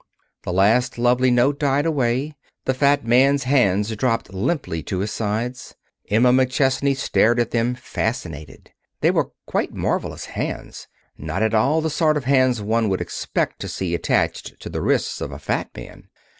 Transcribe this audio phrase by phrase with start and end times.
[0.41, 2.33] The last lovely note died away.
[2.65, 5.75] The fat man's hands dropped limply to his sides.
[6.09, 8.71] Emma McChesney stared at them, fascinated.
[9.01, 10.87] They were quite marvelous hands;
[11.19, 14.81] not at all the sort of hands one would expect to see attached to the
[14.81, 16.07] wrists of a fat man.